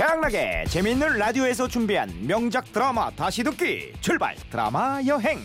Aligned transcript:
최양락의 0.00 0.64
재미있는 0.68 1.18
라디오에서 1.18 1.68
준비한 1.68 2.08
명작 2.26 2.72
드라마 2.72 3.10
다시 3.10 3.44
듣기 3.44 3.92
출발! 4.00 4.34
드라마 4.48 4.98
여행! 5.06 5.40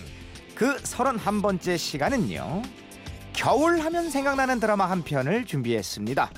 그 0.55 0.77
31번째 0.77 1.77
시간은요 1.77 2.61
겨울 3.33 3.81
하면 3.81 4.09
생각나는 4.09 4.61
드라마 4.61 4.89
한 4.89 5.03
편을 5.03 5.43
준비했습니다. 5.43 6.31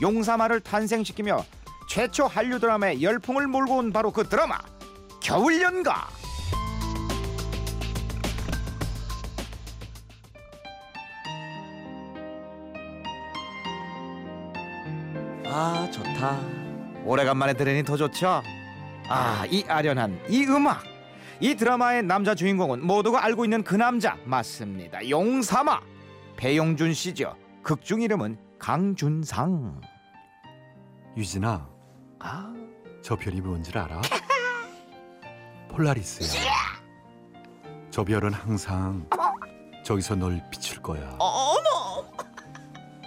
용사마를 0.00 0.60
탄생시키며 0.60 1.44
최초 1.90 2.28
한류 2.28 2.60
드라마의 2.60 3.02
열풍을 3.02 3.48
몰고 3.48 3.78
온 3.78 3.92
바로 3.92 4.12
그 4.12 4.28
드라마 4.28 4.56
겨울연가! 5.20 6.06
아 15.44 15.88
좋다 15.90 16.57
오래간만에 17.08 17.54
들으니 17.54 17.82
더 17.82 17.96
좋죠 17.96 18.42
아 19.08 19.46
이 19.50 19.64
아련한 19.66 20.20
이 20.28 20.44
음악 20.44 20.84
이 21.40 21.54
드라마의 21.54 22.02
남자 22.02 22.34
주인공은 22.34 22.84
모두가 22.86 23.24
알고 23.24 23.44
있는 23.44 23.62
그 23.64 23.74
남자 23.74 24.16
맞습니다 24.24 25.08
용사마 25.08 25.80
배용준 26.36 26.92
씨죠 26.92 27.34
극중 27.62 28.02
이름은 28.02 28.38
강준상 28.58 29.80
유진아, 31.16 31.66
아 32.20 32.54
저 33.02 33.16
별이 33.16 33.40
뭔줄 33.40 33.78
알아? 33.78 34.02
폴라리스야. 35.70 36.52
저 37.90 38.04
별은 38.04 38.32
항상 38.34 39.08
저기서 39.84 40.16
널 40.16 40.42
비출 40.50 40.82
거야. 40.82 41.16
어머 41.18 42.04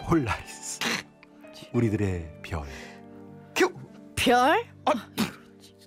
폴라리스. 0.04 0.80
우리들의 1.74 2.40
별. 2.42 2.64
큐 4.22 4.30
별? 4.30 4.64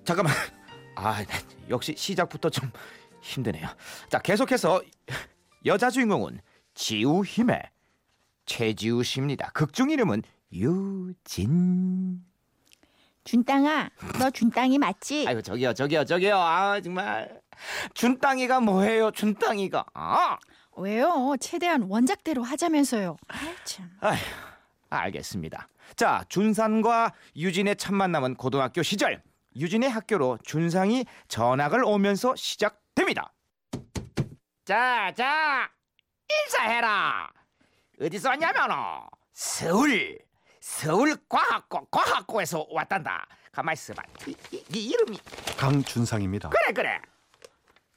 잠깐만 0.03 0.33
아 0.95 1.23
역시 1.69 1.95
시작부터 1.97 2.49
좀 2.49 2.69
힘드네요 3.21 3.65
자 4.09 4.19
계속해서 4.19 4.81
여자 5.65 5.89
주인공은 5.89 6.41
지우힘의 6.73 7.61
최지우 8.45 9.03
씨입니다 9.03 9.51
극중 9.53 9.89
이름은 9.89 10.23
유진 10.51 12.25
준땅아, 13.23 13.89
너 14.19 14.29
준땅이 14.29 14.79
맞지? 14.79 15.25
아이고 15.27 15.41
저기요 15.41 15.73
저기요 15.73 16.03
저기요 16.03 16.37
아 16.37 16.81
정말 16.81 17.41
준땅이가 17.93 18.59
뭐예요 18.59 19.11
준땅이가 19.11 19.85
아 19.93 20.37
왜요? 20.75 21.35
최대한 21.39 21.83
원작대로 21.83 22.43
하자면서요. 22.43 23.15
아이 23.29 23.55
참. 23.63 23.89
아휴, 24.01 24.17
알겠습니다 24.89 25.69
자 25.95 26.23
준산과 26.29 27.13
유진의 27.35 27.75
첫 27.77 27.93
만남은 27.93 28.35
고등학교 28.35 28.83
시절 28.83 29.21
유진의 29.55 29.89
학교로 29.89 30.39
준상이 30.43 31.05
전학을 31.27 31.83
오면서 31.83 32.35
시작됩니다 32.35 33.31
자 34.65 35.11
자 35.15 35.69
인사해라 36.45 37.29
어디서 38.01 38.29
왔냐면 38.29 38.69
서울 39.33 40.17
서울 40.59 41.15
과학고 41.29 41.85
과학고에서 41.91 42.65
왔단다 42.69 43.25
가만 43.51 43.73
있어봐 43.73 44.01
이, 44.27 44.35
이, 44.51 44.63
이 44.73 44.85
이름이 44.87 45.17
강준상입니다. 45.57 46.49
그래 46.49 46.73
그래 46.73 46.99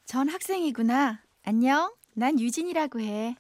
전 0.05 0.29
학생이구나. 0.29 1.21
안녕. 1.45 1.93
난 2.15 2.39
유진이라고 2.41 3.01
해. 3.01 3.37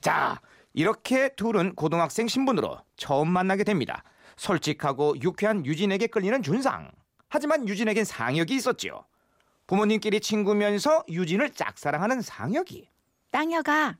자, 0.00 0.40
이렇게 0.76 1.30
둘은 1.30 1.74
고등학생 1.74 2.28
신분으로 2.28 2.78
처음 2.96 3.30
만나게 3.30 3.64
됩니다. 3.64 4.04
솔직하고 4.36 5.18
유쾌한 5.22 5.64
유진에게 5.64 6.08
끌리는 6.08 6.42
준상. 6.42 6.92
하지만 7.30 7.66
유진에겐 7.66 8.04
상혁이 8.04 8.54
있었지요. 8.54 9.06
부모님끼리 9.66 10.20
친구면서 10.20 11.02
유진을 11.08 11.54
짝사랑하는 11.54 12.20
상혁이. 12.20 12.90
땅여가. 13.30 13.96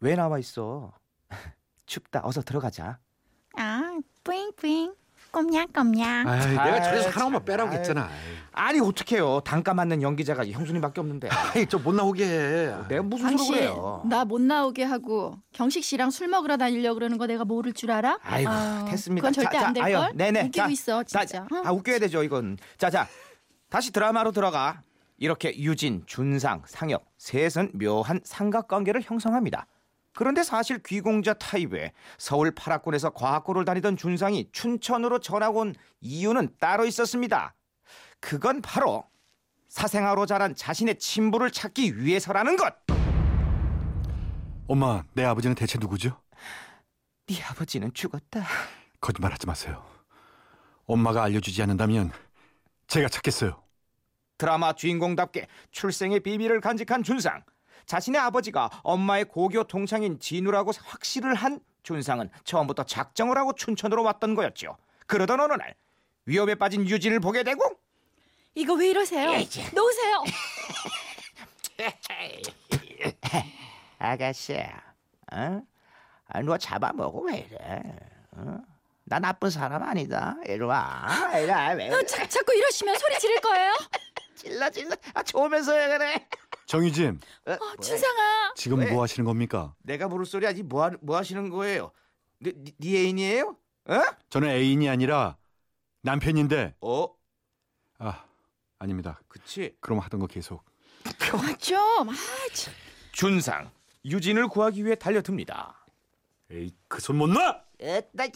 왜 0.00 0.16
나와 0.16 0.40
있어? 0.40 0.92
춥다. 1.86 2.22
어서 2.24 2.42
들어가자. 2.42 2.98
아, 3.56 3.96
뿌잉뿌잉. 4.24 4.94
꼼냥꼼냥. 5.34 6.28
아이, 6.28 6.48
내가 6.48 6.80
저래서 6.80 7.10
하나만 7.10 7.44
빼라고 7.44 7.70
참. 7.70 7.78
했잖아. 7.78 8.08
아니 8.52 8.78
어떡해요. 8.80 9.40
단가 9.44 9.74
맞는 9.74 10.00
연기자가 10.00 10.46
형수님밖에 10.46 11.00
없는데. 11.00 11.28
아이, 11.28 11.66
저 11.66 11.78
못 11.78 11.92
나오게 11.94 12.24
해. 12.24 12.74
내가 12.88 13.02
무슨 13.02 13.36
소리 13.36 13.58
그래요? 13.58 14.02
나 14.08 14.24
못 14.24 14.40
나오게 14.40 14.84
하고 14.84 15.36
경식 15.52 15.82
씨랑 15.84 16.10
술 16.10 16.28
먹으러 16.28 16.56
다니려고 16.56 16.94
그러는 16.94 17.18
거 17.18 17.26
내가 17.26 17.44
모를 17.44 17.72
줄 17.72 17.90
알아? 17.90 18.18
아이고 18.22 18.48
아유, 18.50 18.84
됐습니다. 18.90 19.28
그건 19.28 19.32
절대 19.34 19.58
자, 19.58 19.66
안될 19.66 19.92
자, 19.92 19.98
걸. 19.98 20.12
네네. 20.16 20.40
웃기고 20.44 20.64
자, 20.64 20.68
있어, 20.70 21.02
자, 21.02 21.24
진짜. 21.24 21.46
아 21.64 21.72
웃겨야 21.72 21.98
되죠 21.98 22.22
이건. 22.22 22.56
자 22.78 22.88
자 22.90 23.06
다시 23.68 23.92
드라마로 23.92 24.30
들어가. 24.32 24.82
이렇게 25.16 25.56
유진, 25.58 26.02
준상, 26.06 26.62
상혁 26.66 27.04
셋은 27.18 27.72
묘한 27.74 28.20
삼각관계를 28.24 29.02
형성합니다. 29.04 29.66
그런데 30.14 30.42
사실 30.42 30.80
귀공자 30.82 31.34
타입에 31.34 31.92
서울 32.18 32.52
8학군에서 32.54 33.12
과학고를 33.12 33.64
다니던 33.64 33.96
준상이 33.96 34.48
춘천으로 34.52 35.18
전학 35.18 35.56
온 35.56 35.74
이유는 36.00 36.56
따로 36.60 36.86
있었습니다. 36.86 37.54
그건 38.20 38.62
바로 38.62 39.04
사생아로 39.68 40.24
자란 40.26 40.54
자신의 40.54 40.98
친부를 40.98 41.50
찾기 41.50 41.98
위해서라는 41.98 42.56
것. 42.56 42.74
엄마, 44.68 45.02
내 45.14 45.24
아버지는 45.24 45.54
대체 45.54 45.78
누구죠? 45.78 46.18
네 47.26 47.42
아버지는 47.42 47.92
죽었다. 47.92 48.44
거짓말하지 49.00 49.46
마세요. 49.46 49.84
엄마가 50.86 51.24
알려주지 51.24 51.60
않는다면 51.62 52.12
제가 52.86 53.08
찾겠어요. 53.08 53.60
드라마 54.38 54.74
주인공답게 54.74 55.48
출생의 55.72 56.20
비밀을 56.20 56.60
간직한 56.60 57.02
준상. 57.02 57.42
자신의 57.86 58.20
아버지가 58.20 58.70
엄마의 58.82 59.24
고교 59.26 59.64
동창인 59.64 60.18
진우라고 60.18 60.72
확실을 60.84 61.34
한 61.34 61.60
준상은 61.82 62.30
처음부터 62.44 62.84
작정을 62.84 63.36
하고 63.36 63.52
춘천으로 63.52 64.02
왔던 64.02 64.34
거였죠. 64.34 64.76
그러던 65.06 65.40
어느 65.40 65.52
날 65.54 65.74
위험에 66.26 66.54
빠진 66.54 66.88
유진을 66.88 67.20
보게 67.20 67.42
되고 67.42 67.62
이거 68.54 68.74
왜 68.74 68.90
이러세요? 68.90 69.30
에이지. 69.32 69.74
놓으세요. 69.74 70.22
아가씨, 73.98 74.54
어? 75.32 75.62
아, 76.28 76.42
너 76.42 76.56
잡아먹어 76.56 77.20
왜 77.20 77.38
이래? 77.50 77.82
어? 78.32 78.58
나 79.04 79.18
나쁜 79.18 79.50
사람 79.50 79.82
아니다. 79.82 80.36
이리 80.46 80.60
와. 80.62 81.06
이리 81.36 81.50
와. 81.50 81.68
왜 81.72 81.90
어, 81.90 82.02
자, 82.02 82.26
자꾸 82.26 82.54
이러시면 82.54 82.96
소리 82.96 83.18
지를 83.18 83.40
거예요. 83.40 83.72
질러 84.34 84.70
질러. 84.70 84.96
아, 85.14 85.22
좋으면서 85.22 85.74
왜 85.74 85.88
그래? 85.88 86.26
정유진, 86.66 87.20
어, 87.46 87.52
어, 87.52 87.56
뭐야? 87.58 87.76
준상아. 87.80 88.52
지금 88.56 88.78
왜? 88.80 88.90
뭐 88.90 89.02
하시는 89.02 89.24
겁니까? 89.24 89.74
내가 89.82 90.08
부를 90.08 90.24
소리 90.26 90.46
아직 90.46 90.62
뭐, 90.64 90.84
하, 90.84 90.90
뭐 91.00 91.16
하시는 91.16 91.48
거예요? 91.50 91.90
네, 92.38 92.52
네, 92.54 92.72
네 92.78 92.96
애인이에요? 93.00 93.56
어? 93.86 94.02
저는 94.30 94.48
애인이 94.48 94.88
아니라 94.88 95.36
남편인데. 96.02 96.74
어? 96.80 97.08
아, 97.98 98.24
아닙니다. 98.78 99.20
그치. 99.28 99.76
그럼 99.80 99.98
하던 100.00 100.20
거 100.20 100.26
계속. 100.26 100.64
아, 101.04 101.56
좀. 101.58 101.78
아, 102.08 102.14
참. 102.54 102.74
준상 103.12 103.70
유진을 104.04 104.48
구하기 104.48 104.84
위해 104.84 104.94
달려듭니다. 104.94 105.84
에이, 106.50 106.70
그 106.88 106.98
손 107.00 107.16
못 107.16 107.28
놔! 107.28 107.62
나 108.12 108.26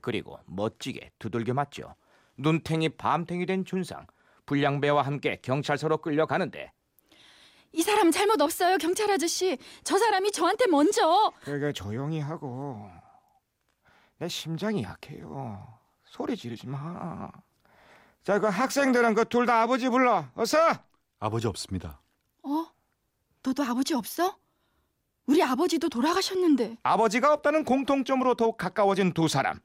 그리고 0.00 0.38
멋지게 0.46 1.12
두들겨 1.18 1.54
맞죠. 1.54 1.94
눈탱이 2.36 2.90
밤탱이 2.90 3.46
된 3.46 3.64
준상 3.64 4.06
불량배와 4.46 5.02
함께 5.02 5.38
경찰서로 5.42 5.98
끌려가는데 5.98 6.72
이 7.72 7.82
사람 7.82 8.12
잘못 8.12 8.40
없어요, 8.40 8.76
경찰 8.78 9.10
아저씨. 9.10 9.58
저 9.82 9.98
사람이 9.98 10.30
저한테 10.30 10.66
먼저. 10.68 11.32
그게 11.42 11.72
조용히 11.72 12.20
하고 12.20 12.88
내 14.18 14.28
심장이 14.28 14.84
약해요. 14.84 15.66
소리 16.04 16.36
지르지 16.36 16.68
마. 16.68 17.32
자, 18.22 18.38
그 18.38 18.46
학생들은 18.46 19.14
그 19.14 19.24
둘 19.24 19.44
다 19.46 19.62
아버지 19.62 19.88
불러. 19.88 20.24
어서. 20.36 20.56
아버지 21.18 21.48
없습니다. 21.48 22.00
어? 22.44 22.66
너도 23.42 23.64
아버지 23.64 23.92
없어? 23.94 24.38
우리 25.26 25.42
아버지도 25.42 25.88
돌아가셨는데. 25.88 26.76
아버지가 26.84 27.32
없다는 27.32 27.64
공통점으로 27.64 28.34
더욱 28.36 28.56
가까워진 28.56 29.12
두 29.14 29.26
사람. 29.26 29.58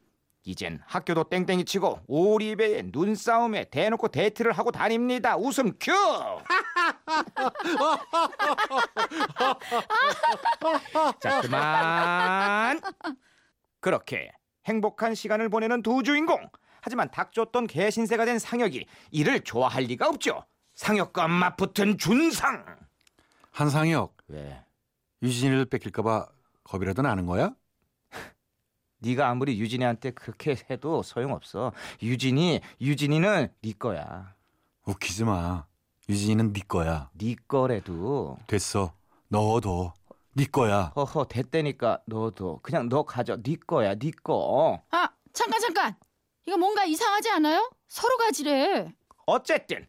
이젠 0.44 0.80
학교도 0.86 1.26
땡땡이 1.26 1.66
치고 1.66 2.00
오리배에 2.08 2.84
눈싸움에 2.86 3.66
대놓고 3.70 4.08
데이트를 4.08 4.54
하고 4.54 4.72
다닙니다. 4.72 5.36
웃음 5.38 5.74
큐. 5.80 5.92
자 11.20 11.42
그만. 11.42 12.80
그렇게 13.82 14.32
행복한 14.66 15.16
시간을 15.16 15.50
보내는 15.50 15.82
두 15.82 16.04
주인공. 16.04 16.50
하지만 16.82 17.12
닭 17.12 17.31
쫓던 17.31 17.68
개 17.68 17.85
신세가 17.85 18.24
된 18.26 18.40
상혁이 18.40 18.86
이를 19.12 19.42
좋아할 19.42 19.84
리가 19.84 20.08
없죠. 20.08 20.46
상혁과 20.76 21.28
맞붙은 21.28 21.98
준상. 21.98 22.78
한상혁, 23.52 24.16
왜? 24.30 24.64
유진이를 25.22 25.66
뺏길까봐 25.66 26.28
겁이라도 26.64 27.02
나는 27.02 27.26
거야? 27.26 27.52
네가 29.00 29.30
아무리 29.30 29.60
유진이한테 29.60 30.12
그렇게 30.12 30.56
해도 30.70 31.02
소용없어. 31.04 31.72
유진이 32.02 32.62
유진이는 32.82 33.50
네 33.62 33.74
거야. 33.74 34.34
웃기지 34.86 35.24
마. 35.26 35.66
유진이는 36.08 36.54
네 36.54 36.62
거야. 36.68 37.10
네 37.14 37.36
거래도 37.48 38.38
됐어. 38.48 38.94
넣어둬. 39.30 39.94
네 40.34 40.46
거야. 40.46 40.92
허허 40.96 41.26
됐다니까 41.26 42.02
너도 42.06 42.60
그냥 42.62 42.90
너 42.90 43.04
가져. 43.04 43.38
네 43.42 43.56
거야. 43.56 43.96
네 43.96 44.12
거. 44.24 44.82
아 44.92 45.10
잠깐 45.34 45.60
잠깐. 45.62 45.96
이거 46.46 46.58
뭔가 46.58 46.84
이상하지 46.86 47.30
않아요? 47.32 47.72
서로 47.88 48.18
가지래. 48.18 48.94
어쨌든 49.26 49.88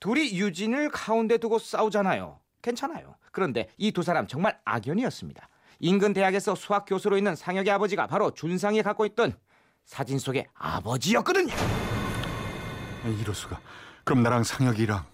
둘이 0.00 0.38
유진을 0.38 0.90
가운데 0.90 1.38
두고 1.38 1.58
싸우잖아요. 1.58 2.40
괜찮아요. 2.62 3.16
그런데 3.32 3.68
이 3.76 3.90
두 3.92 4.02
사람 4.02 4.26
정말 4.26 4.60
악연이었습니다. 4.64 5.48
인근 5.78 6.12
대학에서 6.12 6.54
수학 6.54 6.84
교수로 6.86 7.16
있는 7.18 7.34
상혁의 7.36 7.72
아버지가 7.72 8.06
바로 8.06 8.30
준상이 8.30 8.82
갖고 8.82 9.04
있던 9.06 9.36
사진 9.84 10.18
속의 10.18 10.46
아버지였거든요. 10.54 11.52
아, 11.54 13.08
이럴 13.20 13.34
수가. 13.34 13.60
그럼 14.04 14.22
나랑 14.22 14.42
상혁이랑 14.44 15.04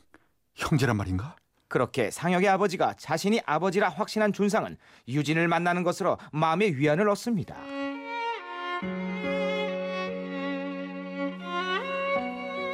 형제란 0.55 0.97
말인가? 0.97 1.37
그렇게 1.69 2.11
상혁의 2.11 2.49
아버지가 2.51 2.95
자신이 2.99 3.41
아버지라 3.47 3.89
확신한 3.89 4.33
준상은 4.33 4.77
유진을 5.09 5.49
만나는 5.49 5.83
것으로 5.83 6.19
마음의 6.33 6.77
위안을 6.77 7.09
얻습니다. 7.09 7.57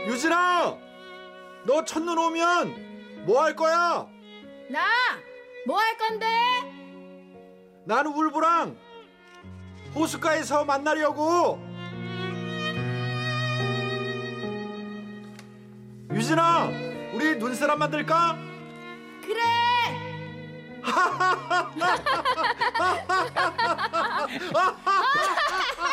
유진아, 0.07 0.77
너 1.67 1.85
첫눈 1.85 2.17
오면 2.19 3.25
뭐 3.27 3.43
할 3.43 3.55
거야? 3.55 4.07
나 4.71 4.81
뭐 5.67 5.77
할 5.79 5.97
건데? 5.99 6.27
나는 7.89 8.13
울보랑 8.13 8.77
호숫가에서 9.95 10.63
만나려고. 10.67 11.59
유진아, 16.13 16.67
우리 17.15 17.39
눈사람 17.39 17.79
만들까? 17.79 18.37
그래. 19.23 19.41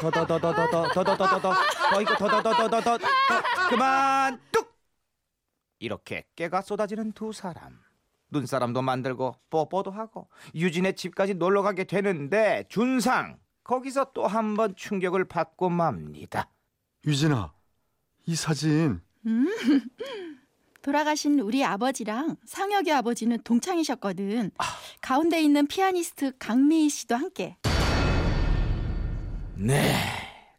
더더더더더더더더더더 0.01 1.53
더 1.91 2.01
이거 2.01 2.15
더더더더더더 2.17 2.97
그만 3.69 4.41
뚝 4.51 4.77
이렇게 5.79 6.25
깨가 6.35 6.61
쏟아지는 6.61 7.13
두 7.13 7.31
사람 7.31 7.84
눈사람도 8.39 8.81
만들고 8.81 9.35
뽀뽀도 9.49 9.91
하고 9.91 10.27
유진의 10.53 10.95
집까지 10.95 11.35
놀러 11.35 11.61
가게 11.61 11.83
되는데 11.85 12.65
준상 12.69 13.37
거기서 13.63 14.11
또 14.13 14.27
한 14.27 14.55
번 14.55 14.75
충격을 14.75 15.25
받고 15.25 15.69
맙니다. 15.69 16.49
유진아, 17.05 17.53
이 18.25 18.35
사진 18.35 19.01
돌아가신 20.81 21.39
우리 21.39 21.63
아버지랑 21.65 22.35
상혁이 22.45 22.91
아버지는 22.91 23.39
동창이셨거든. 23.43 24.51
가운데 25.01 25.41
있는 25.41 25.65
피아니스트 25.65 26.33
강미희 26.37 26.89
씨도 26.89 27.15
함께. 27.15 27.57
네. 29.55 29.95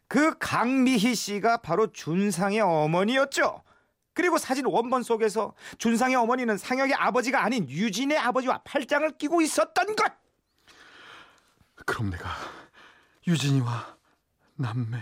그 0.09 0.37
강미희 0.37 1.15
씨가 1.15 1.57
바로 1.57 1.91
준상의 1.91 2.59
어머니였죠. 2.61 3.61
그리고 4.17 4.39
사진 4.39 4.65
원본 4.65 5.03
속에서 5.03 5.53
준상의 5.77 6.15
어머니는 6.15 6.57
상혁의 6.57 6.95
아버지가 6.95 7.43
아닌 7.43 7.69
유진의 7.69 8.17
아버지와 8.17 8.63
팔짱을 8.63 9.19
끼고 9.19 9.43
있었던 9.43 9.95
것. 9.95 10.11
그럼 11.85 12.09
내가 12.09 12.27
유진이와 13.27 13.95
남매 14.55 14.97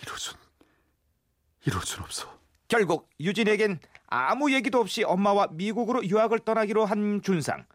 이럴 0.00 0.16
순 0.16 0.38
이럴 1.66 1.82
순 1.82 2.04
없어. 2.04 2.32
결국 2.68 3.10
유진에겐 3.18 3.80
아무 4.06 4.52
얘기도 4.52 4.78
없이 4.78 5.02
엄마와 5.02 5.48
미국으로 5.50 6.04
유학을 6.04 6.38
떠나기로 6.38 6.84
한 6.84 7.20
준상. 7.20 7.66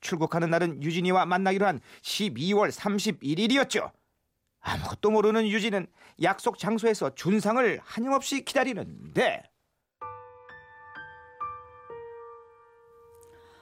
출국하는 0.00 0.48
날은 0.48 0.82
유진이와 0.82 1.26
만나기로 1.26 1.66
한 1.66 1.80
12월 2.00 2.72
31일이었죠. 2.72 3.92
아무것도 4.62 5.10
모르는 5.10 5.46
유진은 5.48 5.86
약속 6.22 6.58
장소에서 6.58 7.14
준상을 7.14 7.80
한염없이 7.84 8.44
기다리는데 8.44 9.42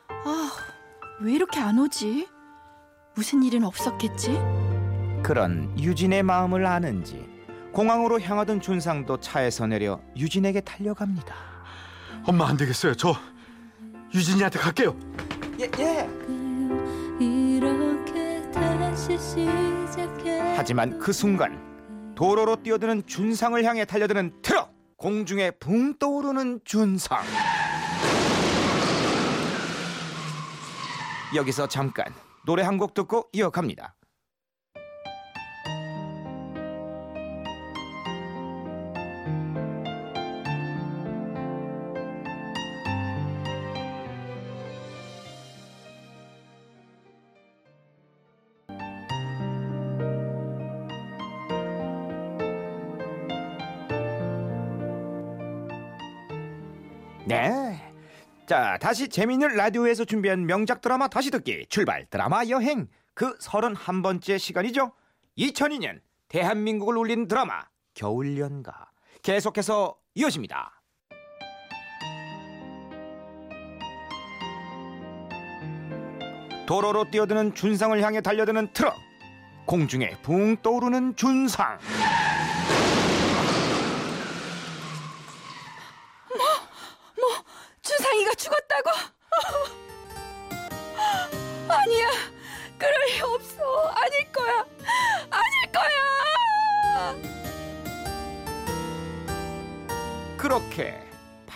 아, 0.08 0.50
왜 1.22 1.32
이렇게 1.32 1.58
안 1.58 1.78
오지? 1.78 2.28
무슨 3.14 3.42
일은 3.42 3.64
없었겠지? 3.64 4.32
그런 5.22 5.78
유진의 5.78 6.22
마음을 6.22 6.66
아는지 6.66 7.28
공항으로 7.72 8.20
향하던 8.20 8.60
준상도 8.60 9.20
차에서 9.20 9.66
내려 9.66 10.00
유진에게 10.16 10.60
달려갑니다. 10.62 11.34
엄마 12.26 12.48
안 12.48 12.56
되겠어요. 12.56 12.94
저 12.94 13.14
유진이한테 14.12 14.58
갈게요. 14.58 14.96
예, 15.60 15.70
예. 15.78 16.39
하지만 20.56 20.98
그 20.98 21.12
순간 21.12 22.14
도로로 22.14 22.56
뛰어드는 22.62 23.06
준상을 23.06 23.62
향해 23.64 23.84
달려드는 23.84 24.42
트럭 24.42 24.72
공중에 24.96 25.50
붕 25.52 25.96
떠오르는 25.98 26.60
준상. 26.64 27.22
여기서 31.34 31.68
잠깐 31.68 32.12
노래 32.44 32.62
한 32.62 32.76
곡 32.78 32.94
듣고 32.94 33.28
이어갑니다 33.32 33.94
네. 57.30 57.80
자, 58.46 58.76
다시 58.80 59.08
재미있는 59.08 59.56
라디오에서 59.56 60.04
준비한 60.04 60.46
명작 60.46 60.80
드라마 60.80 61.06
다시 61.06 61.30
듣기 61.30 61.66
출발 61.68 62.04
드라마 62.06 62.44
여행 62.48 62.88
그 63.14 63.38
31번째 63.38 64.38
시간이죠. 64.38 64.92
2002년 65.38 66.00
대한민국을 66.28 66.96
울린 66.96 67.28
드라마 67.28 67.62
겨울연가 67.94 68.90
계속해서 69.22 69.96
이어집니다. 70.14 70.82
도로로 76.66 77.10
뛰어드는 77.10 77.54
준상을 77.54 78.00
향해 78.02 78.20
달려드는 78.20 78.72
트럭 78.72 78.96
공중에 79.66 80.16
붕 80.22 80.56
떠오르는 80.56 81.14
준상 81.16 81.78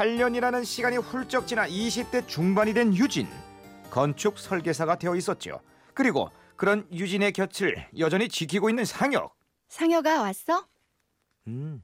8년이라는 0.05 0.65
시간이 0.65 0.99
훌쩍 0.99 1.47
지나 1.47 1.67
20대 1.67 2.29
중반이 2.29 2.75
된 2.75 2.95
유진 2.95 3.27
건축 3.91 4.39
설계사가 4.39 4.99
되어 4.99 5.15
있었죠. 5.17 5.61
그리고 5.95 6.31
그런 6.57 6.87
유진의 6.93 7.33
곁을 7.33 7.89
여전히 7.99 8.29
지키고 8.29 8.69
있는 8.69 8.85
상혁. 8.85 9.35
상혁아 9.69 10.21
왔어? 10.23 10.67
음, 11.47 11.83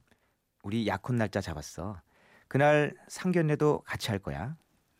우리 0.61 0.85
약혼 0.87 1.17
날짜 1.17 1.41
잡았어. 1.41 1.99
그날 2.47 2.93
상견례도 3.07 3.81
같이 3.85 4.09
할 4.11 4.19
거야. 4.19 4.55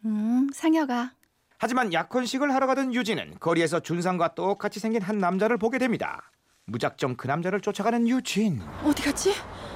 음, 0.05 0.49
상혁아. 0.53 1.11
하지만 1.59 1.93
약혼식을 1.93 2.51
하러 2.51 2.65
가던 2.65 2.93
유진은 2.95 3.37
거리에서 3.39 3.81
준상과 3.81 4.33
똑같이 4.33 4.79
생긴 4.79 5.03
한 5.03 5.19
남자를 5.19 5.57
보게 5.57 5.77
됩니다. 5.77 6.31
무작정 6.65 7.17
그 7.17 7.27
남자를 7.27 7.61
쫓아가는 7.61 8.07
유진. 8.07 8.61
어디 8.83 9.03
갔지? 9.03 9.33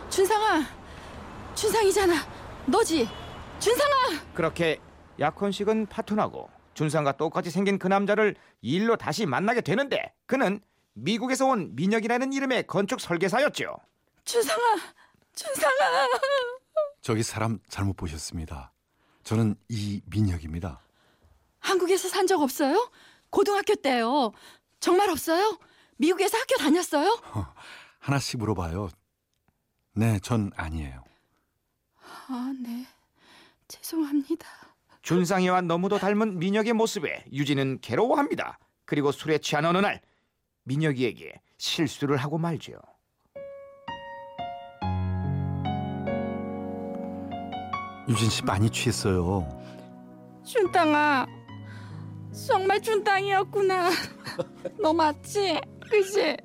준상아. 0.09 0.63
준상이잖아. 1.53 2.15
너지? 2.65 3.07
준상아. 3.59 4.23
그렇게 4.33 4.79
약혼식은 5.19 5.87
파토나고 5.87 6.49
준상과 6.73 7.13
똑같이 7.13 7.49
생긴 7.49 7.79
그 7.79 7.87
남자를 7.87 8.35
일로 8.61 8.97
다시 8.97 9.25
만나게 9.25 9.61
되는데 9.61 10.13
그는 10.25 10.59
미국에서 10.93 11.45
온 11.47 11.75
민혁이라는 11.75 12.33
이름의 12.33 12.67
건축 12.67 12.99
설계사였죠. 13.01 13.77
준상아. 14.25 14.61
준상아. 15.35 16.07
저기 17.01 17.23
사람 17.23 17.59
잘못 17.69 17.95
보셨습니다. 17.95 18.71
저는 19.23 19.55
이민혁입니다. 19.69 20.81
한국에서 21.59 22.09
산 22.09 22.27
적 22.27 22.41
없어요? 22.41 22.89
고등학교 23.29 23.75
때요. 23.75 24.31
정말 24.79 25.09
없어요? 25.09 25.57
미국에서 25.97 26.37
학교 26.37 26.55
다녔어요? 26.57 27.17
하나씩 27.99 28.39
물어봐요. 28.39 28.89
네, 29.93 30.19
전 30.19 30.51
아니에요. 30.55 31.03
아, 32.27 32.53
네. 32.61 32.85
죄송합니다. 33.67 34.47
준상이와 35.01 35.61
너무도 35.61 35.97
닮은 35.99 36.39
민혁의 36.39 36.73
모습에 36.73 37.25
유진은 37.31 37.79
괴로워합니다. 37.81 38.59
그리고 38.85 39.11
술에 39.11 39.37
취한 39.37 39.65
어느 39.65 39.77
날 39.77 40.01
민혁이에게 40.63 41.41
실수를 41.57 42.17
하고 42.17 42.37
말죠. 42.37 42.73
유진 48.07 48.29
씨 48.29 48.43
많이 48.43 48.69
취했어요. 48.69 49.47
준땅아, 50.45 51.25
정말 52.47 52.79
준땅이었구나. 52.81 53.89
너 54.79 54.93
맞지? 54.93 55.59
그지? 55.89 56.37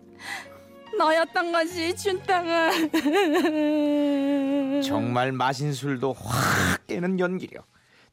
너였던 0.97 1.53
거지, 1.53 1.97
준땅아. 1.97 2.71
정말 4.83 5.33
마신 5.33 5.73
술도 5.73 6.13
확 6.13 6.87
깨는 6.87 7.19
연기력. 7.19 7.67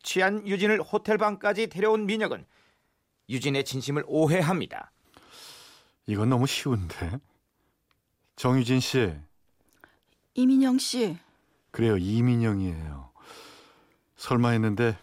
취한 0.03 0.47
유진을 0.47 0.81
호텔 0.81 1.17
방까지 1.17 1.67
데려온 1.67 2.05
민혁은 2.05 2.45
유진의 3.29 3.65
진심을 3.65 4.03
오해합니다. 4.07 4.91
이건 6.05 6.29
너무 6.29 6.47
쉬운데. 6.47 7.19
정유진 8.37 8.79
씨, 8.79 9.13
이민영 10.35 10.77
씨, 10.77 11.17
그래요 11.71 11.97
이민영이에요. 11.97 13.11
설마 14.15 14.49
했는데 14.49 14.97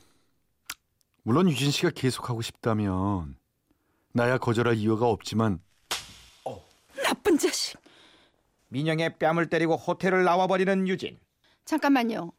물론 1.23 1.49
유진 1.51 1.71
씨가 1.71 1.91
계속하고 1.91 2.43
싶다면 2.43 3.37
나야 4.13 4.39
거절할 4.39 4.77
이유가 4.77 5.09
없지만 5.09 5.61
나쁜 7.05 7.37
자식. 7.39 7.79
민영의 8.69 9.19
뺨을 9.19 9.49
때리고 9.51 9.77
호텔을 9.77 10.25
나와버리는 10.25 10.89
유진. 10.89 11.19
잠깐만요. 11.67 12.33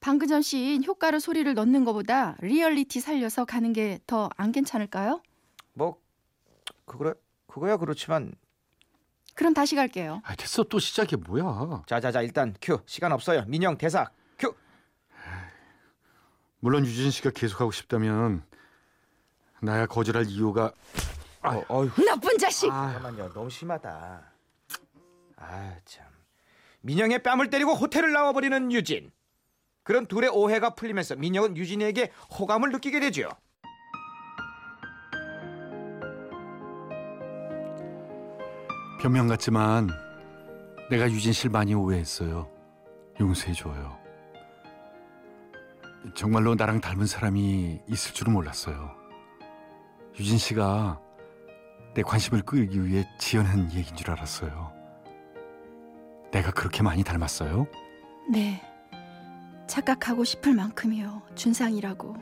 방금 0.00 0.26
전씬 0.28 0.84
효과로 0.84 1.18
소리를 1.18 1.52
넣는 1.54 1.84
것보다 1.84 2.36
리얼리티 2.40 3.00
살려서 3.00 3.44
가는 3.44 3.72
게 3.72 3.98
더 4.06 4.28
안 4.36 4.52
괜찮을까요? 4.52 5.22
뭐 5.72 5.96
그거야 6.84 7.14
그거야 7.46 7.76
그렇지만 7.76 8.32
그럼 9.34 9.54
다시 9.54 9.74
갈게요. 9.76 10.20
아, 10.24 10.34
됐어 10.36 10.64
또 10.64 10.78
시작이 10.78 11.16
뭐야? 11.16 11.82
자자자 11.86 12.22
일단 12.22 12.54
큐 12.60 12.80
시간 12.86 13.12
없어요. 13.12 13.44
민영 13.46 13.76
대사 13.78 14.10
큐. 14.38 14.54
물론 16.60 16.84
유진 16.84 17.10
씨가 17.10 17.30
계속하고 17.30 17.70
싶다면 17.72 18.42
나야 19.60 19.86
거절할 19.86 20.26
이유가 20.26 20.72
어, 21.42 21.62
어휴. 21.68 22.04
나쁜 22.04 22.36
자식. 22.38 22.68
잠깐만요. 22.68 23.32
너무 23.32 23.48
심하다. 23.48 24.22
아 25.36 25.76
참. 25.84 26.04
민영의 26.80 27.22
뺨을 27.22 27.50
때리고 27.50 27.74
호텔을 27.74 28.12
나와버리는 28.12 28.72
유진. 28.72 29.10
그런 29.82 30.06
둘의 30.06 30.30
오해가 30.30 30.74
풀리면서 30.74 31.16
민영은 31.16 31.56
유진에게 31.56 32.12
호감을 32.38 32.70
느끼게 32.70 33.00
되죠. 33.00 33.30
변명 39.00 39.28
같지만 39.28 39.88
내가 40.90 41.08
유진 41.10 41.32
씨를 41.32 41.50
많이 41.50 41.74
오해했어요. 41.74 42.50
용서해 43.20 43.52
줘요. 43.52 43.96
정말로 46.14 46.54
나랑 46.54 46.80
닮은 46.80 47.06
사람이 47.06 47.80
있을 47.88 48.14
줄은 48.14 48.32
몰랐어요. 48.32 48.94
유진 50.18 50.38
씨가 50.38 51.00
내 51.98 52.02
관심을 52.04 52.42
끌기 52.42 52.84
위해 52.84 53.04
지어낸 53.18 53.72
얘기인 53.72 53.96
줄 53.96 54.12
알았어요. 54.12 54.72
내가 56.30 56.52
그렇게 56.52 56.80
많이 56.84 57.02
닮았어요? 57.02 57.66
네. 58.30 58.62
착각하고 59.66 60.22
싶을 60.22 60.54
만큼이요. 60.54 61.22
준상이라고. 61.34 62.14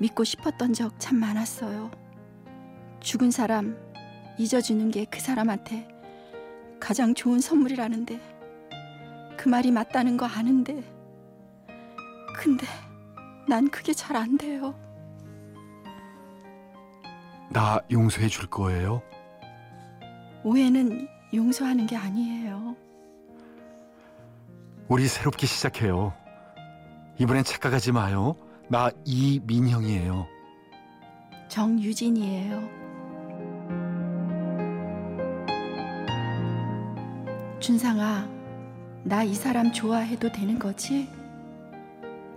믿고 0.00 0.22
싶었던 0.22 0.74
적 0.74 0.92
참 0.98 1.16
많았어요. 1.16 1.90
죽은 3.00 3.30
사람 3.30 3.74
잊어주는 4.38 4.90
게 4.90 5.06
그 5.06 5.18
사람한테 5.18 5.88
가장 6.78 7.14
좋은 7.14 7.40
선물이라는데 7.40 8.20
그 9.38 9.48
말이 9.48 9.70
맞다는 9.70 10.18
거 10.18 10.26
아는데 10.26 10.84
근데 12.36 12.66
난 13.48 13.70
그게 13.70 13.94
잘 13.94 14.14
안 14.14 14.36
돼요. 14.36 14.78
나 17.58 17.80
용서해 17.90 18.28
줄 18.28 18.46
거예요? 18.46 19.02
오해는 20.44 21.08
용서하는 21.34 21.88
게 21.88 21.96
아니에요. 21.96 22.76
우리 24.86 25.08
새롭게 25.08 25.48
시작해요. 25.48 26.14
이번엔 27.18 27.42
착각하지 27.42 27.90
마요. 27.90 28.36
나 28.68 28.90
이민형이에요. 29.04 30.28
정유진이에요. 31.48 32.60
준상아, 37.60 38.28
나 39.04 39.24
이 39.24 39.34
사람 39.34 39.72
좋아해도 39.72 40.30
되는 40.30 40.60
거지? 40.60 41.08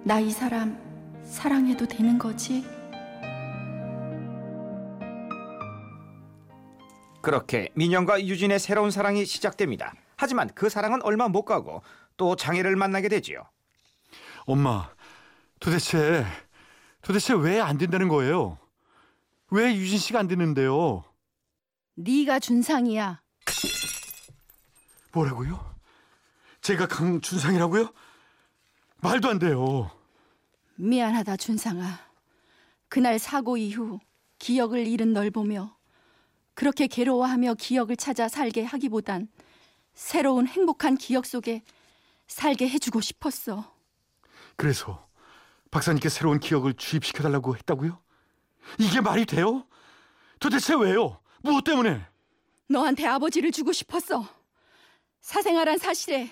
나 0.04 0.20
이 0.20 0.32
사람 0.32 0.78
사랑해도 1.24 1.88
되는 1.88 2.18
거지? 2.18 2.66
그렇게 7.22 7.70
민영과 7.76 8.24
유진의 8.26 8.60
새로운 8.60 8.92
사랑이 8.92 9.26
시작됩니다. 9.26 9.94
하지만 10.18 10.50
그 10.54 10.70
사랑은 10.70 11.02
얼마 11.04 11.28
못 11.28 11.44
가고 11.46 11.82
또 12.18 12.36
장애를 12.36 12.76
만나게 12.76 13.10
되지요. 13.10 13.44
엄마, 14.46 14.90
도대체 15.60 16.26
도대체 17.02 17.34
왜 17.34 17.60
안 17.60 17.78
된다는 17.78 18.08
거예요? 18.08 18.58
왜 19.50 19.76
유진 19.76 19.98
씨가 20.00 20.20
안 20.20 20.28
되는데요? 20.28 21.04
네가 21.96 22.40
준상이야. 22.40 23.22
뭐라고요? 25.14 25.76
제가 26.62 26.88
강준상이라고요? 26.88 27.92
말도 29.02 29.30
안 29.30 29.40
돼요. 29.40 29.92
미안하다 30.76 31.38
준상아. 31.38 32.00
그날 32.88 33.20
사고 33.20 33.58
이후 33.58 34.00
기억을 34.40 34.88
잃은 34.88 35.14
널 35.14 35.32
보며 35.32 35.76
그렇게 36.54 36.88
괴로워하며 36.88 37.56
기억을 37.56 37.96
찾아 37.96 38.28
살게 38.28 38.64
하기보단 38.64 39.28
새로운 39.94 40.48
행복한 40.48 40.96
기억 40.98 41.26
속에 41.26 41.64
살게 42.28 42.70
해주고 42.70 43.02
싶었어. 43.02 43.74
그래서 44.56 45.08
박사님께 45.72 46.10
새로운 46.10 46.40
기억을 46.40 46.74
주입시켜 46.74 47.24
달라고 47.24 47.56
했다고요? 47.56 48.00
이게 48.78 49.02
말이 49.02 49.26
돼요? 49.26 49.66
도대체 50.40 50.76
왜요? 50.76 51.20
무엇 51.42 51.64
때문에? 51.64 52.06
너한테 52.68 53.06
아버지를 53.06 53.52
주고 53.52 53.72
싶었어. 53.72 54.28
사생활한 55.22 55.78
사실에 55.78 56.32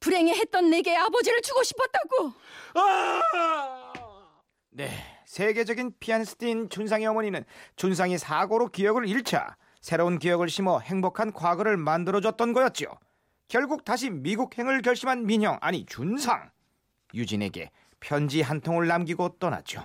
불행해 0.00 0.32
했던 0.32 0.68
내게 0.70 0.96
아버지를 0.96 1.40
주고 1.42 1.62
싶었다고. 1.62 2.32
아! 2.74 3.92
네, 4.70 5.13
세계적인 5.34 5.94
피아니스트인 5.98 6.68
준상의 6.68 7.08
어머니는 7.08 7.44
준상이 7.74 8.18
사고로 8.18 8.68
기억을 8.68 9.08
잃자 9.08 9.56
새로운 9.80 10.20
기억을 10.20 10.48
심어 10.48 10.78
행복한 10.78 11.32
과거를 11.32 11.76
만들어줬던 11.76 12.52
거였죠. 12.52 12.86
결국 13.48 13.84
다시 13.84 14.10
미국행을 14.10 14.80
결심한 14.80 15.26
민형 15.26 15.58
아니 15.60 15.86
준상 15.86 16.50
유진에게 17.14 17.72
편지 17.98 18.42
한 18.42 18.60
통을 18.60 18.86
남기고 18.86 19.38
떠났죠. 19.40 19.84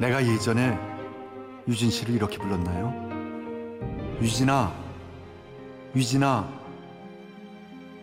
내가 0.00 0.26
예전에 0.26 0.76
유진 1.68 1.88
씨를 1.88 2.16
이렇게 2.16 2.36
불렀나요? 2.36 2.92
유진아, 4.20 4.74
유진아, 5.94 6.48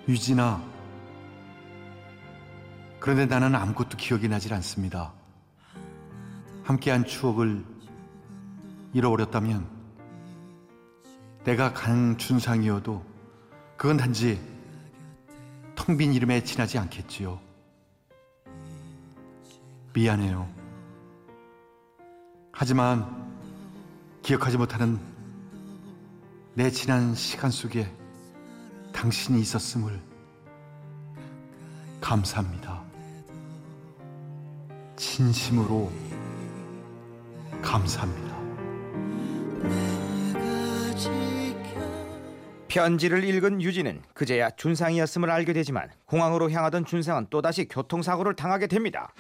유진아. 0.07 0.76
그런데 3.07 3.25
나는 3.25 3.55
아무것도 3.55 3.95
기억이 3.95 4.27
나질 4.27 4.53
않습니다. 4.55 5.13
함께한 6.65 7.05
추억을 7.05 7.63
잃어버렸다면 8.91 9.65
내가 11.45 11.71
강준상이어도 11.71 13.05
그건 13.77 13.95
단지 13.95 14.37
텅 15.73 15.95
빈 15.95 16.11
이름에 16.11 16.43
지나지 16.43 16.77
않겠지요. 16.79 17.39
미안해요. 19.93 20.45
하지만 22.51 23.31
기억하지 24.21 24.57
못하는 24.57 24.99
내 26.55 26.69
지난 26.71 27.15
시간 27.15 27.51
속에 27.51 27.89
당신이 28.91 29.39
있었음을 29.39 29.97
감사합니다. 32.01 32.76
진심으로 34.97 35.91
감사합니다. 37.61 38.35
편지를 42.67 43.23
읽은 43.23 43.61
유진은 43.61 44.01
그제야 44.13 44.49
준상이었음을 44.51 45.31
알게 45.31 45.53
되지만 45.53 45.89
공항으로 46.05 46.51
향하던 46.51 46.85
준상은 46.85 47.27
또다시 47.29 47.67
교통사고를 47.67 48.35
당하게 48.35 48.67
됩니다. 48.67 49.13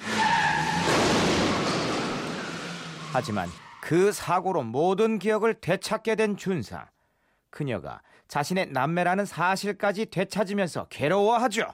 하지만 3.13 3.47
그 3.81 4.11
사고로 4.11 4.63
모든 4.63 5.17
기억을 5.17 5.55
되찾게 5.61 6.15
된 6.15 6.37
준상. 6.37 6.85
그녀가 7.49 8.01
자신의 8.27 8.71
남매라는 8.71 9.25
사실까지 9.25 10.07
되찾으면서 10.07 10.87
괴로워하죠. 10.89 11.67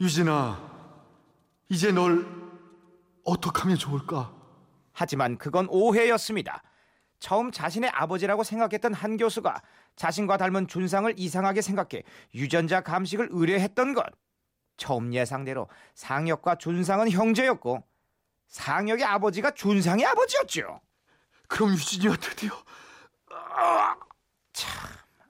유진아, 0.00 0.60
이제 1.70 1.90
널 1.90 2.37
어떻게 3.28 3.62
하면 3.62 3.76
좋을까? 3.76 4.34
하지만 4.92 5.36
그건 5.36 5.66
오해였습니다. 5.68 6.62
처음 7.20 7.50
자신의 7.50 7.90
아버지라고 7.90 8.42
생각했던 8.42 8.94
한 8.94 9.16
교수가 9.16 9.62
자신과 9.96 10.36
닮은 10.36 10.68
준상을 10.68 11.12
이상하게 11.16 11.60
생각해 11.60 12.02
유전자 12.34 12.80
감식을 12.80 13.28
의뢰했던 13.30 13.94
것. 13.94 14.06
처음 14.76 15.12
예상대로 15.12 15.68
상혁과 15.94 16.56
준상은 16.56 17.10
형제였고 17.10 17.84
상혁의 18.46 19.04
아버지가 19.04 19.50
준상의 19.50 20.06
아버지였죠. 20.06 20.80
그럼 21.48 21.72
유진이가 21.72 22.16
드디어 22.16 22.50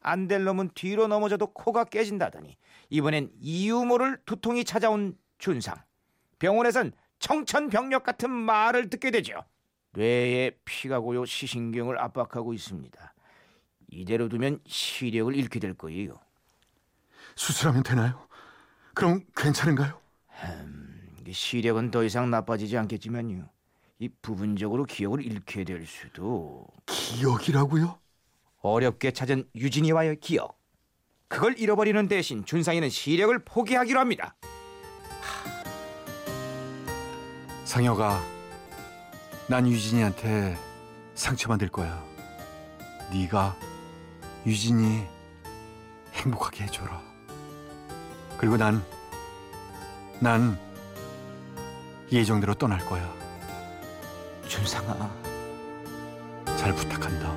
안될 0.01 0.45
놈은 0.45 0.71
뒤로 0.75 1.07
넘어져도 1.09 1.53
코가 1.53 1.85
깨진다더니 1.85 2.57
이번엔 2.91 3.31
이유 3.41 3.85
모를 3.85 4.21
두통이 4.25 4.65
찾아온 4.65 5.17
준상. 5.39 5.77
병원에선 6.39 6.93
청천벽력 7.19 8.05
같은 8.05 8.31
말을 8.31 8.91
듣게 8.91 9.11
되죠. 9.11 9.45
뇌에 9.93 10.53
피가 10.65 11.01
고요 11.01 11.25
시신경을 11.25 11.99
압박하고 11.99 12.53
있습니다. 12.55 13.15
이대로 13.91 14.29
두면 14.29 14.61
시력을 14.67 15.35
잃게 15.35 15.59
될 15.59 15.75
거예요. 15.75 16.21
수술하면 17.37 17.83
되나요? 17.83 18.29
그럼 18.95 19.23
괜찮은가요? 19.37 19.99
이게 21.21 21.33
시력은 21.33 21.91
더 21.91 22.05
이상 22.05 22.31
나빠지지 22.31 22.77
않겠지만요. 22.77 23.49
이 24.01 24.09
부분적으로 24.23 24.85
기억을 24.85 25.25
잃게 25.25 25.65
될 25.65 25.87
수도 25.87 26.67
기억이라고요? 26.87 27.99
어렵게 28.61 29.13
찾은 29.13 29.49
유진이와의 29.55 30.21
기억. 30.21 30.59
그걸 31.29 31.59
잃어버리는 31.59 32.09
대신 32.09 32.45
준상이는 32.45 32.89
시력을 32.91 33.45
포기하기로 33.45 33.99
합니다. 34.01 34.37
상혁아, 37.69 38.19
난 39.47 39.69
유진이한테 39.69 40.57
상처받을 41.15 41.69
거야. 41.69 42.03
네가 43.13 43.55
유진이 44.47 45.07
행복하게 46.15 46.65
해줘라. 46.65 46.99
그리고 48.39 48.57
난, 48.57 48.83
난 50.19 50.59
예정대로 52.11 52.55
떠날 52.55 52.79
거야. 52.87 53.07
준상아. 54.47 55.11
잘 56.57 56.75
부탁한다. 56.75 57.37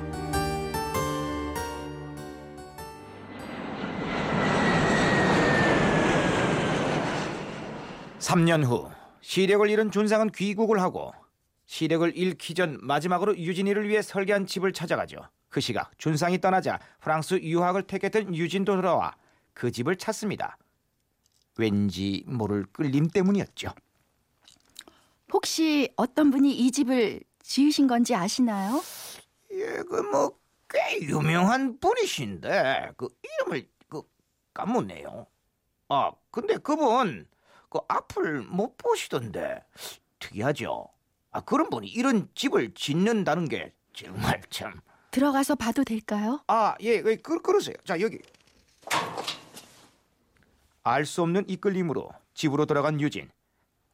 삼 8.18 8.44
년 8.46 8.64
후 8.64 8.88
시력을 9.22 9.70
잃은 9.70 9.90
준상은 9.90 10.30
귀국을 10.30 10.82
하고 10.82 11.12
시력을 11.66 12.16
잃기 12.16 12.54
전 12.54 12.78
마지막으로 12.82 13.38
유진이를 13.38 13.88
위해 13.88 14.02
설계한 14.02 14.46
집을 14.46 14.72
찾아가죠. 14.72 15.16
그 15.48 15.60
시각 15.60 15.96
준상이 15.98 16.40
떠나자 16.40 16.78
프랑스 17.00 17.34
유학을 17.40 17.84
택했던 17.84 18.34
유진도 18.34 18.74
돌아와 18.76 19.14
그 19.54 19.70
집을 19.70 19.96
찾습니다. 19.96 20.58
왠지 21.56 22.24
모를 22.26 22.66
끌림 22.72 23.08
때문이었죠. 23.08 23.70
혹시 25.32 25.90
어떤 25.96 26.30
분이 26.30 26.52
이 26.52 26.70
집을 26.70 27.20
지으신 27.42 27.86
건지 27.86 28.14
아시나요? 28.14 28.82
예, 29.52 29.82
그뭐꽤 29.88 31.02
유명한 31.02 31.78
분이신데 31.78 32.92
그 32.96 33.08
이름을 33.22 33.68
그 33.88 34.02
까먹네요. 34.52 35.26
아, 35.88 36.12
근데 36.30 36.56
그분 36.56 37.26
그 37.72 37.78
앞을 37.88 38.42
못 38.42 38.76
보시던데 38.76 39.64
특이하죠. 40.18 40.88
아, 41.30 41.40
그런 41.40 41.70
분이 41.70 41.88
이런 41.88 42.28
집을 42.34 42.74
짓는다는 42.74 43.48
게 43.48 43.72
정말 43.94 44.42
참. 44.50 44.78
들어가서 45.10 45.54
봐도 45.54 45.82
될까요? 45.82 46.42
아, 46.48 46.74
예, 46.82 47.02
예, 47.06 47.16
그, 47.16 47.40
그러세요. 47.40 47.74
자, 47.86 47.98
여기. 48.02 48.18
알 50.82 51.06
수 51.06 51.22
없는 51.22 51.48
이끌림으로 51.48 52.10
집으로 52.34 52.66
들어간 52.66 53.00
유진. 53.00 53.30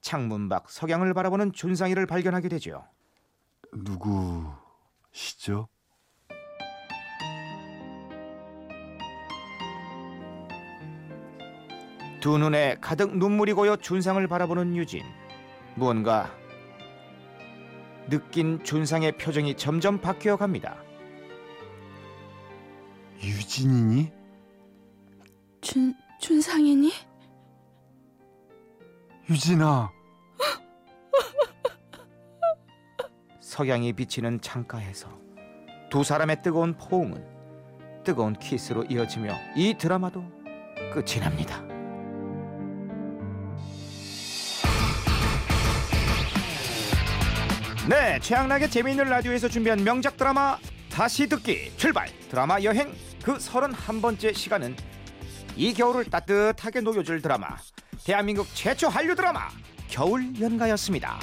창문 0.01 0.49
밖 0.49 0.69
석양을 0.71 1.15
바라보는 1.15 1.53
준상이를 1.53 2.07
발견하게 2.07 2.49
되죠. 2.49 2.85
누구시죠? 3.73 5.69
두 12.21 12.39
눈에 12.39 12.77
가득 12.81 13.17
눈물이 13.17 13.53
고여 13.53 13.77
준상을 13.77 14.27
바라보는 14.27 14.77
유진. 14.77 15.03
무언가 15.77 16.35
느낀 18.09 18.63
준상의 18.65 19.19
표정이 19.19 19.57
점점 19.57 20.01
바뀌어 20.01 20.37
갑니다. 20.37 20.77
유진이니? 23.23 24.11
준 25.61 25.95
준상이니? 26.21 26.93
유진아, 29.29 29.93
석양이 33.41 33.93
비치는 33.93 34.41
창가에서 34.41 35.11
두 35.91 36.03
사람의 36.03 36.43
뜨거운 36.43 36.75
포옹은 36.75 38.03
뜨거운 38.05 38.33
키스로 38.33 38.85
이어지며 38.85 39.37
이 39.55 39.75
드라마도 39.77 40.25
끝이 40.95 41.21
납니다. 41.21 41.68
네, 47.89 48.21
최양락의 48.21 48.71
재미있는 48.71 49.09
라디오에서 49.09 49.49
준비한 49.49 49.83
명작 49.83 50.19
드라마 50.19 50.59
다시 50.93 51.27
듣기 51.27 51.73
출발. 51.79 52.09
드라마 52.29 52.61
여행. 52.63 52.93
그 53.23 53.39
31번째 53.39 54.35
시간은 54.35 54.77
이 55.57 55.73
겨울을 55.73 56.05
따뜻하게 56.05 56.83
녹여줄 56.83 57.23
드라마. 57.23 57.57
대한민국 58.05 58.47
최초 58.53 58.89
한류 58.89 59.15
드라마 59.15 59.49
겨울 59.89 60.39
연가였습니다. 60.39 61.19